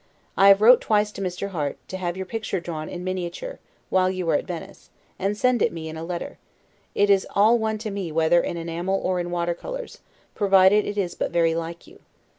I 0.35 0.47
have 0.47 0.61
wrote 0.61 0.81
twice 0.81 1.11
to 1.11 1.21
Mr. 1.21 1.49
Harte, 1.49 1.77
to 1.89 1.97
have 1.97 2.17
your 2.17 2.25
picture 2.25 2.59
drawn 2.59 2.89
in 2.89 3.03
miniature, 3.03 3.59
while 3.91 4.09
you 4.09 4.25
were 4.25 4.33
at 4.33 4.47
Venice; 4.47 4.89
and 5.19 5.37
send 5.37 5.61
it 5.61 5.71
me 5.71 5.89
in 5.89 5.95
a 5.95 6.03
letter: 6.03 6.39
it 6.95 7.11
is 7.11 7.27
all 7.35 7.59
one 7.59 7.77
to 7.77 7.91
me 7.91 8.11
whether 8.11 8.41
in 8.41 8.57
enamel 8.57 8.99
or 9.03 9.19
in 9.19 9.29
watercolors, 9.29 9.99
provided 10.33 10.87
it 10.87 10.97
is 10.97 11.13
but 11.13 11.29
very 11.29 11.53
like 11.53 11.85
you. 11.85 11.99